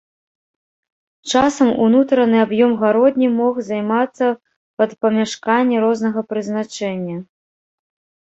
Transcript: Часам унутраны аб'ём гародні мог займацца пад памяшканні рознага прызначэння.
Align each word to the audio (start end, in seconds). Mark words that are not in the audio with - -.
Часам 1.31 1.67
унутраны 1.87 2.37
аб'ём 2.45 2.71
гародні 2.81 3.27
мог 3.41 3.53
займацца 3.69 4.27
пад 4.81 4.89
памяшканні 5.05 5.77
рознага 5.85 6.19
прызначэння. 6.31 7.17